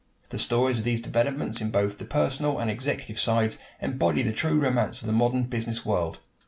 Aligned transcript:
The 0.29 0.39
stories 0.39 0.79
of 0.79 0.83
these 0.83 0.99
developments, 0.99 1.61
in 1.61 1.69
both 1.69 1.99
the 1.99 2.05
personal 2.05 2.57
and 2.57 2.71
executive 2.71 3.19
sides, 3.19 3.59
embody 3.79 4.23
the 4.23 4.31
true 4.31 4.59
romance 4.59 5.01
of 5.01 5.05
the 5.05 5.13
modern 5.13 5.43
business 5.43 5.85
world. 5.85 6.17